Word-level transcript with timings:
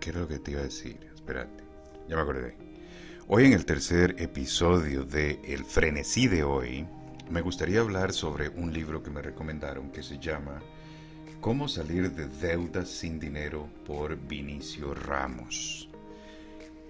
¿Qué 0.00 0.10
era 0.10 0.20
lo 0.20 0.28
que 0.28 0.38
te 0.38 0.52
iba 0.52 0.60
a 0.60 0.64
decir? 0.64 0.98
Espérate, 1.14 1.64
ya 2.08 2.16
me 2.16 2.22
acordé. 2.22 2.56
Hoy 3.28 3.46
en 3.46 3.52
el 3.52 3.64
tercer 3.64 4.14
episodio 4.18 5.04
de 5.04 5.40
El 5.44 5.64
frenesí 5.64 6.28
de 6.28 6.44
hoy, 6.44 6.86
me 7.30 7.40
gustaría 7.40 7.80
hablar 7.80 8.12
sobre 8.12 8.48
un 8.48 8.72
libro 8.72 9.02
que 9.02 9.10
me 9.10 9.20
recomendaron 9.20 9.90
que 9.90 10.02
se 10.02 10.18
llama 10.18 10.62
Cómo 11.40 11.66
salir 11.66 12.12
de 12.12 12.28
deudas 12.28 12.88
sin 12.88 13.18
dinero 13.18 13.68
por 13.84 14.16
Vinicio 14.16 14.94
Ramos. 14.94 15.88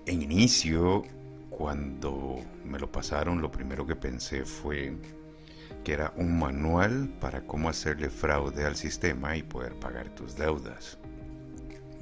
En 0.05 0.23
inicio, 0.23 1.05
cuando 1.49 2.41
me 2.65 2.79
lo 2.79 2.93
pasaron, 2.93 3.41
lo 3.41 3.51
primero 3.51 3.87
que 3.87 3.97
pensé 3.97 4.45
fue 4.45 4.95
que 5.85 5.93
era 5.93 6.13
un 6.17 6.39
manual 6.39 7.09
para 7.21 7.47
cómo 7.47 7.69
hacerle 7.69 8.11
fraude 8.11 8.65
al 8.65 8.77
sistema 8.77 9.37
y 9.37 9.43
poder 9.43 9.75
pagar 9.77 10.11
tus 10.11 10.37
deudas. 10.37 10.99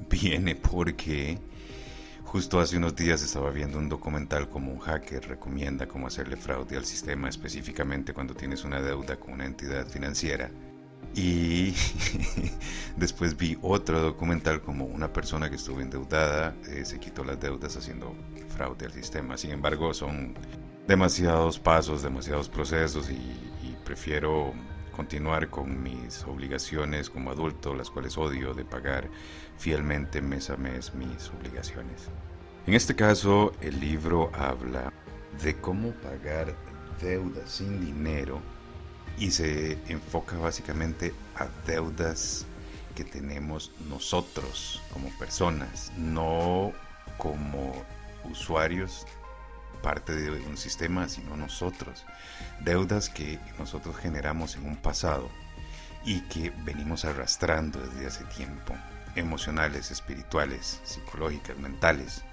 Viene 0.09 0.55
porque 0.55 1.37
justo 2.23 2.59
hace 2.59 2.77
unos 2.77 2.95
días 2.95 3.21
estaba 3.21 3.49
viendo 3.51 3.77
un 3.77 3.89
documental 3.89 4.49
como 4.49 4.71
un 4.71 4.79
hacker 4.79 5.27
recomienda 5.27 5.87
cómo 5.87 6.07
hacerle 6.07 6.35
fraude 6.35 6.77
al 6.77 6.85
sistema 6.85 7.29
específicamente 7.29 8.13
cuando 8.13 8.33
tienes 8.33 8.63
una 8.63 8.81
deuda 8.81 9.17
con 9.17 9.33
una 9.33 9.45
entidad 9.45 9.87
financiera 9.87 10.51
y 11.15 11.73
después 12.97 13.37
vi 13.37 13.57
otro 13.61 14.01
documental 14.01 14.61
como 14.61 14.85
una 14.85 15.13
persona 15.13 15.49
que 15.49 15.55
estuvo 15.55 15.79
endeudada 15.79 16.53
eh, 16.67 16.83
se 16.83 16.99
quitó 16.99 17.23
las 17.23 17.39
deudas 17.39 17.77
haciendo 17.77 18.13
fraude 18.49 18.85
al 18.85 18.91
sistema. 18.91 19.37
Sin 19.37 19.51
embargo, 19.51 19.93
son 19.93 20.33
demasiados 20.87 21.57
pasos, 21.57 22.03
demasiados 22.03 22.49
procesos 22.49 23.09
y, 23.09 23.51
prefiero 23.85 24.51
continuar 24.95 25.49
con 25.49 25.83
mis 25.83 26.23
obligaciones 26.23 27.09
como 27.09 27.31
adulto, 27.31 27.75
las 27.75 27.89
cuales 27.89 28.17
odio 28.17 28.53
de 28.53 28.63
pagar 28.63 29.09
fielmente 29.57 30.21
mes 30.21 30.49
a 30.49 30.57
mes 30.57 30.93
mis 30.95 31.29
obligaciones. 31.29 32.07
En 32.65 32.73
este 32.73 32.95
caso, 32.95 33.53
el 33.61 33.79
libro 33.79 34.31
habla 34.33 34.91
de 35.43 35.55
cómo 35.57 35.91
pagar 35.91 36.55
deudas 37.01 37.49
sin 37.51 37.85
dinero 37.85 38.39
y 39.17 39.31
se 39.31 39.77
enfoca 39.87 40.37
básicamente 40.37 41.13
a 41.35 41.47
deudas 41.67 42.45
que 42.95 43.03
tenemos 43.03 43.71
nosotros 43.89 44.81
como 44.93 45.09
personas, 45.19 45.91
no 45.97 46.71
como 47.17 47.73
usuarios 48.23 49.05
parte 49.85 50.15
de 50.15 50.31
un 50.31 50.57
sistema, 50.57 51.07
sino 51.07 51.37
nosotros. 51.37 52.05
Deudas 52.61 53.07
que 53.07 53.37
nosotros 53.59 53.95
generamos 53.95 54.55
en 54.55 54.65
un 54.65 54.77
pasado 54.77 55.29
y 56.03 56.21
que 56.21 56.51
venimos 56.63 57.05
arrastrando 57.05 57.79
desde 57.79 58.07
hace 58.07 58.23
tiempo, 58.23 58.73
emocionales, 59.15 59.91
espirituales, 59.91 60.81
psicológicas, 60.83 61.55
mentales. 61.59 62.23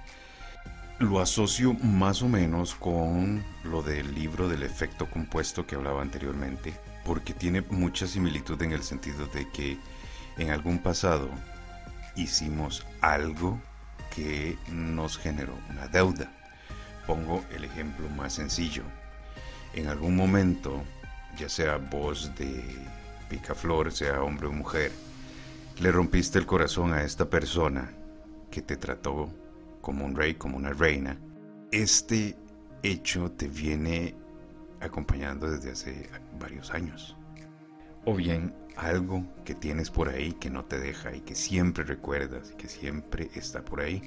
Lo 0.98 1.20
asocio 1.20 1.74
más 1.74 2.22
o 2.22 2.28
menos 2.28 2.74
con 2.74 3.44
lo 3.64 3.82
del 3.82 4.14
libro 4.14 4.48
del 4.48 4.62
efecto 4.62 5.10
compuesto 5.10 5.66
que 5.66 5.74
hablaba 5.74 6.00
anteriormente, 6.00 6.72
porque 7.04 7.34
tiene 7.34 7.60
mucha 7.60 8.06
similitud 8.06 8.62
en 8.62 8.72
el 8.72 8.82
sentido 8.82 9.26
de 9.26 9.46
que 9.50 9.76
en 10.38 10.48
algún 10.48 10.78
pasado 10.78 11.28
hicimos 12.16 12.86
algo 13.02 13.60
que 14.16 14.56
nos 14.70 15.18
generó 15.18 15.52
una 15.68 15.86
deuda. 15.88 16.32
Pongo 17.06 17.44
el 17.54 17.64
ejemplo 17.64 18.08
más 18.10 18.34
sencillo. 18.34 18.84
En 19.74 19.86
algún 19.88 20.16
momento, 20.16 20.82
ya 21.38 21.48
sea 21.48 21.76
voz 21.76 22.34
de 22.36 22.62
picaflor, 23.28 23.92
sea 23.92 24.22
hombre 24.22 24.46
o 24.46 24.52
mujer, 24.52 24.92
le 25.80 25.90
rompiste 25.90 26.38
el 26.38 26.46
corazón 26.46 26.92
a 26.92 27.02
esta 27.02 27.28
persona 27.28 27.90
que 28.50 28.62
te 28.62 28.76
trató 28.76 29.30
como 29.80 30.04
un 30.04 30.14
rey, 30.14 30.34
como 30.34 30.56
una 30.56 30.72
reina, 30.72 31.18
este 31.70 32.36
hecho 32.82 33.30
te 33.32 33.48
viene 33.48 34.14
acompañando 34.80 35.50
desde 35.50 35.70
hace 35.72 36.10
varios 36.38 36.70
años. 36.72 37.16
O 38.04 38.14
bien 38.14 38.54
algo 38.76 39.24
que 39.44 39.54
tienes 39.54 39.90
por 39.90 40.08
ahí 40.08 40.32
que 40.32 40.50
no 40.50 40.64
te 40.64 40.78
deja 40.78 41.14
y 41.14 41.20
que 41.20 41.34
siempre 41.34 41.84
recuerdas 41.84 42.52
y 42.52 42.56
que 42.56 42.68
siempre 42.68 43.30
está 43.34 43.64
por 43.64 43.80
ahí. 43.80 44.02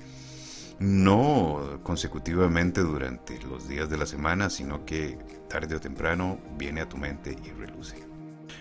No 0.80 1.80
consecutivamente 1.84 2.82
durante 2.82 3.40
los 3.44 3.68
días 3.68 3.90
de 3.90 3.98
la 3.98 4.06
semana, 4.06 4.50
sino 4.50 4.86
que 4.86 5.18
tarde 5.48 5.76
o 5.76 5.80
temprano 5.80 6.38
viene 6.58 6.82
a 6.82 6.90
tu 6.90 6.98
mente 6.98 7.38
y 7.44 7.50
reluce. 7.52 8.04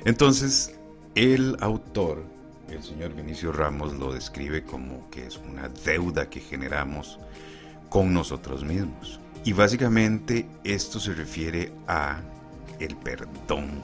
Entonces, 0.05 0.79
el 1.15 1.57
autor 1.61 2.25
el 2.69 2.83
señor 2.83 3.15
Vinicio 3.15 3.53
Ramos 3.53 3.95
lo 3.95 4.13
describe 4.13 4.65
como 4.65 5.09
que 5.11 5.27
es 5.27 5.39
una 5.39 5.69
deuda 5.85 6.29
que 6.29 6.41
generamos 6.41 7.19
con 7.89 8.13
nosotros 8.13 8.65
mismos. 8.65 9.21
Y 9.45 9.53
básicamente 9.53 10.47
esto 10.65 10.99
se 10.99 11.15
refiere 11.15 11.73
a 11.87 12.21
el 12.81 12.97
perdón. 12.97 13.83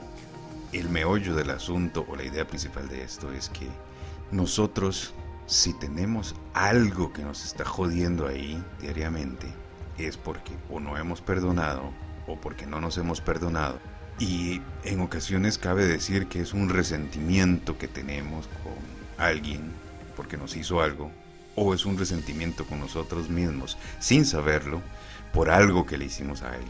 El 0.73 0.89
meollo 0.89 1.35
del 1.35 1.51
asunto 1.51 2.07
o 2.09 2.17
la 2.17 2.25
idea 2.25 2.47
principal 2.47 2.89
de 2.89 3.03
esto 3.03 3.33
es 3.33 3.49
que 3.51 3.67
nosotros 4.31 5.13
si 5.51 5.73
tenemos 5.75 6.37
algo 6.55 7.13
que 7.13 7.23
nos 7.23 7.45
está 7.45 7.65
jodiendo 7.65 8.29
ahí 8.29 8.63
diariamente 8.81 9.49
es 9.99 10.17
porque 10.17 10.53
o 10.71 10.79
no 10.79 10.97
hemos 10.97 11.21
perdonado 11.21 11.93
o 12.27 12.41
porque 12.41 12.67
no 12.67 12.81
nos 12.81 12.97
hemos 12.99 13.21
perdonado 13.21 13.79
y 14.21 14.63
en 14.85 15.01
ocasiones 15.01 15.59
cabe 15.59 15.87
decir 15.87 16.29
que 16.29 16.41
es 16.41 16.53
un 16.53 16.69
resentimiento 16.69 17.79
que 17.79 17.89
tenemos 17.89 18.47
con 18.63 18.75
alguien 19.19 19.73
porque 20.15 20.37
nos 20.37 20.55
hizo 20.55 20.83
algo, 20.83 21.11
o 21.57 21.73
es 21.73 21.87
un 21.87 21.97
resentimiento 21.97 22.67
con 22.67 22.79
nosotros 22.79 23.31
mismos, 23.31 23.79
sin 23.99 24.27
saberlo, 24.27 24.83
por 25.33 25.49
algo 25.49 25.87
que 25.87 25.97
le 25.97 26.05
hicimos 26.05 26.43
a 26.43 26.55
él. 26.55 26.67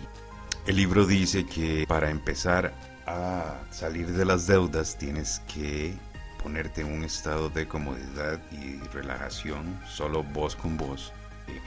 El 0.67 0.77
libro 0.77 1.05
dice 1.05 1.45
que 1.45 1.85
para 1.89 2.11
empezar 2.11 2.73
a 3.07 3.57
salir 3.71 4.13
de 4.13 4.25
las 4.25 4.47
deudas 4.47 4.97
tienes 4.97 5.43
que 5.53 5.97
ponerte 6.43 6.81
en 6.81 6.93
un 6.93 7.05
estado 7.05 7.51
de 7.51 7.69
comodidad 7.69 8.41
y 8.51 8.79
relajación, 8.89 9.79
solo 9.87 10.23
vos 10.23 10.57
con 10.57 10.77
vos, 10.77 11.13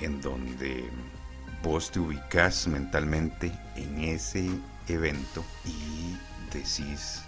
en 0.02 0.22
donde 0.22 0.90
vos 1.62 1.92
te 1.92 2.00
ubicas 2.00 2.68
mentalmente 2.68 3.52
en 3.76 4.04
ese 4.04 4.50
evento 4.88 5.44
y 5.66 6.18
decís 6.52 7.24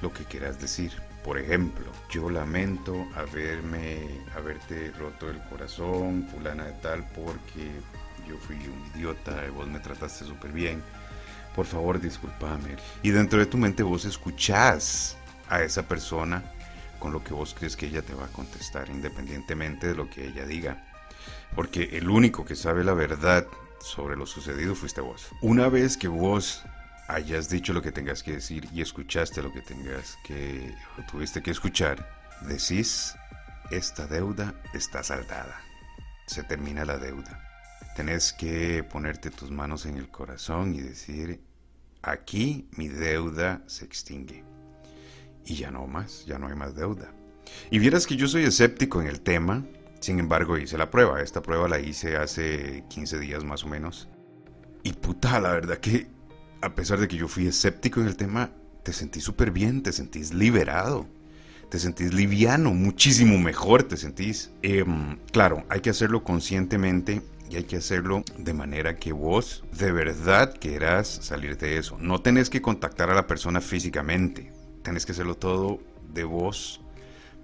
lo 0.00 0.12
que 0.12 0.24
quieras 0.24 0.60
decir. 0.60 0.92
Por 1.24 1.38
ejemplo, 1.38 1.86
yo 2.08 2.30
lamento 2.30 2.94
haberme, 3.16 3.98
haberte 4.36 4.92
roto 4.92 5.28
el 5.28 5.40
corazón, 5.48 6.28
fulana 6.30 6.66
de 6.66 6.72
tal, 6.74 7.04
porque 7.14 7.70
yo 8.28 8.36
fui 8.38 8.56
un 8.56 8.90
idiota 8.94 9.44
y 9.46 9.50
vos 9.50 9.66
me 9.66 9.80
trataste 9.80 10.24
súper 10.24 10.52
bien. 10.52 10.82
Por 11.56 11.66
favor, 11.66 12.00
discúlpame. 12.00 12.76
Y 13.02 13.10
dentro 13.10 13.40
de 13.40 13.46
tu 13.46 13.58
mente 13.58 13.82
vos 13.82 14.04
escuchás 14.04 15.16
a 15.48 15.62
esa 15.62 15.82
persona 15.82 16.44
con 16.98 17.12
lo 17.12 17.22
que 17.22 17.34
vos 17.34 17.54
crees 17.54 17.76
que 17.76 17.86
ella 17.86 18.02
te 18.02 18.14
va 18.14 18.26
a 18.26 18.32
contestar, 18.32 18.88
independientemente 18.88 19.88
de 19.88 19.94
lo 19.94 20.08
que 20.08 20.26
ella 20.26 20.44
diga. 20.44 20.86
Porque 21.54 21.96
el 21.96 22.08
único 22.08 22.44
que 22.44 22.56
sabe 22.56 22.84
la 22.84 22.94
verdad 22.94 23.46
sobre 23.80 24.16
lo 24.16 24.26
sucedido 24.26 24.74
fuiste 24.74 25.00
vos. 25.00 25.28
Una 25.40 25.68
vez 25.68 25.96
que 25.96 26.08
vos 26.08 26.62
hayas 27.08 27.48
dicho 27.48 27.72
lo 27.72 27.82
que 27.82 27.92
tengas 27.92 28.22
que 28.22 28.32
decir 28.32 28.68
y 28.72 28.80
escuchaste 28.80 29.42
lo 29.42 29.52
que 29.52 29.62
tengas 29.62 30.18
que 30.24 30.74
tuviste 31.10 31.42
que 31.42 31.52
escuchar, 31.52 32.08
decís, 32.42 33.14
esta 33.70 34.06
deuda 34.06 34.54
está 34.74 35.02
saldada. 35.02 35.60
Se 36.26 36.42
termina 36.42 36.84
la 36.84 36.98
deuda. 36.98 37.42
Tenés 37.94 38.32
que 38.32 38.82
ponerte 38.84 39.30
tus 39.30 39.50
manos 39.50 39.86
en 39.86 39.96
el 39.96 40.08
corazón 40.08 40.74
y 40.74 40.80
decir, 40.80 41.40
aquí 42.02 42.68
mi 42.72 42.88
deuda 42.88 43.62
se 43.66 43.84
extingue. 43.84 44.44
Y 45.46 45.54
ya 45.54 45.70
no 45.70 45.86
más, 45.86 46.26
ya 46.26 46.38
no 46.38 46.48
hay 46.48 46.54
más 46.54 46.74
deuda. 46.74 47.12
Y 47.70 47.78
vieras 47.78 48.06
que 48.06 48.16
yo 48.16 48.28
soy 48.28 48.44
escéptico 48.44 49.00
en 49.00 49.06
el 49.06 49.20
tema, 49.20 49.64
sin 50.00 50.18
embargo 50.18 50.58
hice 50.58 50.76
la 50.76 50.90
prueba. 50.90 51.22
Esta 51.22 51.40
prueba 51.40 51.68
la 51.68 51.80
hice 51.80 52.16
hace 52.16 52.84
15 52.90 53.18
días 53.18 53.44
más 53.44 53.64
o 53.64 53.68
menos. 53.68 54.08
Y 54.82 54.92
puta, 54.92 55.40
la 55.40 55.52
verdad 55.52 55.78
que 55.78 56.08
a 56.60 56.74
pesar 56.74 56.98
de 56.98 57.08
que 57.08 57.16
yo 57.16 57.28
fui 57.28 57.46
escéptico 57.46 58.00
en 58.00 58.08
el 58.08 58.16
tema, 58.16 58.50
te 58.82 58.92
sentís 58.92 59.24
súper 59.24 59.50
bien, 59.50 59.82
te 59.82 59.92
sentís 59.92 60.32
liberado, 60.32 61.06
te 61.70 61.78
sentís 61.78 62.14
liviano, 62.14 62.72
muchísimo 62.72 63.38
mejor 63.38 63.82
te 63.84 63.96
sentís. 63.96 64.52
Em, 64.62 65.18
claro, 65.32 65.64
hay 65.68 65.80
que 65.80 65.90
hacerlo 65.90 66.24
conscientemente 66.24 67.22
y 67.50 67.56
hay 67.56 67.64
que 67.64 67.76
hacerlo 67.76 68.24
de 68.38 68.54
manera 68.54 68.96
que 68.96 69.12
vos 69.12 69.64
de 69.72 69.92
verdad 69.92 70.54
quieras 70.60 71.08
salir 71.08 71.56
de 71.58 71.78
eso. 71.78 71.96
No 71.98 72.20
tenés 72.20 72.50
que 72.50 72.62
contactar 72.62 73.10
a 73.10 73.14
la 73.14 73.26
persona 73.26 73.60
físicamente, 73.60 74.52
tenés 74.86 75.04
que 75.04 75.10
hacerlo 75.10 75.36
todo 75.36 75.80
de 76.14 76.22
vos 76.22 76.80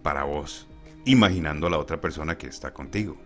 para 0.05 0.23
vos, 0.23 0.69
imaginando 1.05 1.67
a 1.67 1.71
la 1.71 1.79
otra 1.79 2.01
persona 2.01 2.39
que 2.39 2.47
está 2.47 2.73
contigo. 2.73 3.17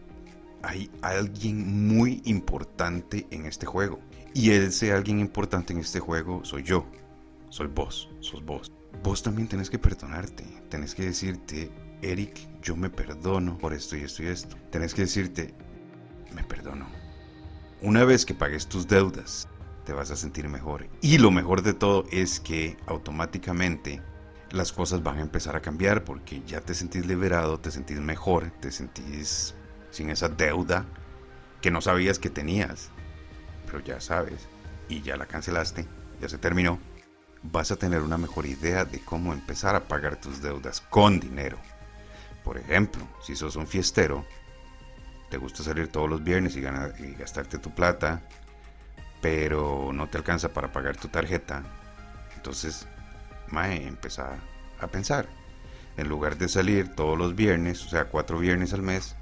Hay 0.63 0.91
alguien 1.03 1.87
muy 1.87 2.23
importante 2.25 3.27
en 3.31 3.45
este 3.45 3.67
juego 3.67 4.01
y 4.33 4.53
ese 4.53 4.93
alguien 4.93 5.21
importante 5.21 5.75
en 5.75 5.81
este 5.81 6.01
juego 6.01 6.43
soy 6.47 6.63
yo. 6.63 6.87
Soy 7.51 7.67
vos, 7.67 8.09
sos 8.21 8.43
vos. 8.43 8.73
Vos 9.03 9.23
también 9.23 9.49
tenés 9.49 9.69
que 9.69 9.79
perdonarte. 9.79 10.45
Tenés 10.71 10.95
que 10.95 11.05
decirte, 11.05 11.71
Eric, 12.01 12.39
yo 12.63 12.75
me 12.75 12.89
perdono 12.89 13.59
por 13.59 13.75
esto 13.75 13.99
y 13.99 14.01
esto 14.01 14.23
y 14.23 14.29
esto. 14.29 14.57
Tenés 14.71 14.95
que 14.95 15.03
decirte, 15.03 15.55
me 16.35 16.43
perdono. 16.43 16.87
Una 17.83 18.07
vez 18.07 18.25
que 18.25 18.33
pagues 18.33 18.67
tus 18.67 18.89
deudas, 18.89 19.47
te 19.87 19.95
vas 19.95 20.11
a 20.11 20.17
sentir 20.17 20.49
mejor. 20.49 20.87
Y 21.01 21.17
lo 21.17 21.31
mejor 21.31 21.63
de 21.63 21.73
todo 21.73 22.05
es 22.11 22.41
que 22.41 22.77
automáticamente 22.87 24.03
las 24.51 24.73
cosas 24.73 25.03
van 25.03 25.19
a 25.19 25.23
empezar 25.23 25.57
a 25.57 25.63
cambiar 25.63 26.05
porque 26.05 26.43
ya 26.47 26.61
te 26.61 26.75
sentís 26.75 27.07
liberado, 27.07 27.59
te 27.59 27.71
sentís 27.71 28.01
mejor, 28.01 28.51
te 28.61 28.73
sentís 28.73 29.55
sin 29.91 30.11
esa 30.11 30.29
deuda 30.29 30.85
que 31.63 31.71
no 31.71 31.81
sabías 31.81 32.19
que 32.19 32.29
tenías, 32.29 32.91
pero 33.65 33.81
ya 33.81 34.01
sabes 34.01 34.49
y 34.89 35.01
ya 35.03 35.17
la 35.17 35.27
cancelaste, 35.27 35.87
ya 36.21 36.29
se 36.29 36.39
terminó. 36.39 36.79
Vas 37.43 37.71
a 37.71 37.77
tener 37.77 38.03
una 38.03 38.19
mejor 38.19 38.47
idea 38.47 38.85
de 38.85 38.99
cómo 39.01 39.33
empezar 39.33 39.77
a 39.77 39.87
pagar 39.87 40.21
tus 40.21 40.43
deudas 40.43 40.81
con 40.81 41.21
dinero. 41.21 41.59
Por 42.45 42.59
ejemplo, 42.59 43.07
si 43.23 43.37
sos 43.37 43.55
un 43.55 43.69
fiestero, 43.69 44.25
te 45.31 45.37
gusta 45.37 45.63
salir 45.63 45.89
todos 45.89 46.11
los 46.11 46.25
viernes 46.25 46.57
y, 46.57 46.61
y 46.61 47.15
gastarte 47.15 47.59
tu 47.59 47.73
plata, 47.73 48.23
pero 49.27 49.91
no 49.93 50.09
te 50.09 50.19
alcanza 50.19 50.51
para 50.51 50.71
pagar 50.71 50.97
tu 50.97 51.09
tarjeta, 51.09 51.65
entonces 52.37 52.87
mae, 53.49 53.85
empezar 53.85 54.39
a 54.79 54.87
pensar. 54.87 55.27
En 55.97 56.09
lugar 56.09 56.39
de 56.39 56.49
salir 56.49 56.95
todos 56.95 57.19
los 57.19 57.35
viernes, 57.35 57.85
o 57.85 57.89
sea, 57.89 58.05
cuatro 58.05 58.39
viernes 58.39 58.73
al 58.73 58.83
mes, 58.83 59.17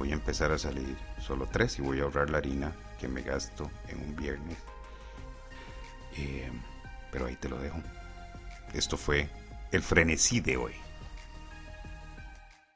voy 0.00 0.10
a 0.10 0.14
empezar 0.14 0.50
a 0.50 0.58
salir 0.58 0.96
solo 1.20 1.46
tres 1.46 1.78
y 1.78 1.82
voy 1.82 2.00
a 2.00 2.02
ahorrar 2.02 2.28
la 2.28 2.38
harina 2.38 2.72
que 2.98 3.06
me 3.06 3.22
gasto 3.22 3.70
en 3.86 4.00
un 4.00 4.16
viernes. 4.16 4.58
Eh, 6.16 6.50
pero 7.12 7.26
ahí 7.26 7.36
te 7.36 7.48
lo 7.48 7.60
dejo. 7.60 7.78
Esto 8.74 8.96
fue 8.96 9.30
el 9.70 9.82
frenesí 9.82 10.40
de 10.40 10.56
hoy. 10.56 10.72